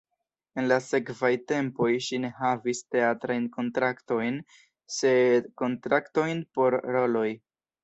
En 0.59 0.63
la 0.69 0.77
sekvaj 0.85 1.29
tempoj 1.51 1.89
ŝi 2.05 2.19
ne 2.23 2.31
havis 2.39 2.81
teatrajn 2.95 3.47
kontraktojn, 3.59 4.41
sed 4.97 5.53
kontraktojn 5.65 6.45
por 6.59 6.81
roloj. 6.99 7.31